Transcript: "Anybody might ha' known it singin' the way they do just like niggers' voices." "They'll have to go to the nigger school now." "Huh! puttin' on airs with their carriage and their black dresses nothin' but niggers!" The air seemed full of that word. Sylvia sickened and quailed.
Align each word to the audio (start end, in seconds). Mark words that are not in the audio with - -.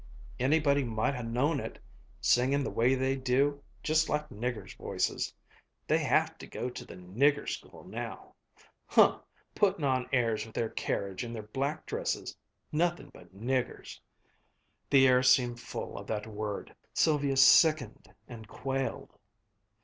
"Anybody 0.39 0.83
might 0.83 1.13
ha' 1.13 1.23
known 1.23 1.59
it 1.59 1.77
singin' 2.19 2.63
the 2.63 2.71
way 2.71 2.95
they 2.95 3.15
do 3.15 3.61
just 3.83 4.09
like 4.09 4.29
niggers' 4.29 4.75
voices." 4.75 5.31
"They'll 5.87 5.99
have 5.99 6.39
to 6.39 6.47
go 6.47 6.71
to 6.71 6.83
the 6.83 6.95
nigger 6.95 7.47
school 7.47 7.83
now." 7.83 8.33
"Huh! 8.87 9.19
puttin' 9.53 9.83
on 9.83 10.09
airs 10.11 10.43
with 10.43 10.55
their 10.55 10.69
carriage 10.69 11.23
and 11.23 11.35
their 11.35 11.43
black 11.43 11.85
dresses 11.85 12.35
nothin' 12.71 13.11
but 13.13 13.31
niggers!" 13.39 13.99
The 14.89 15.07
air 15.07 15.21
seemed 15.21 15.59
full 15.59 15.95
of 15.99 16.07
that 16.07 16.25
word. 16.25 16.75
Sylvia 16.95 17.37
sickened 17.37 18.11
and 18.27 18.47
quailed. 18.47 19.13